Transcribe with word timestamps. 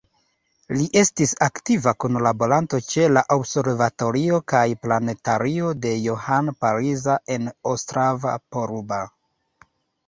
Li 0.77 0.85
estis 1.01 1.33
aktiva 1.47 1.93
kunlaboranto 2.05 2.79
ĉe 2.93 3.05
la 3.17 3.23
Observatorio 3.37 4.41
kaj 4.55 4.65
planetario 4.87 5.71
de 5.85 5.93
Johann 6.09 6.53
Palisa 6.65 7.21
en 7.39 7.51
Ostrava-Poruba. 7.77 9.05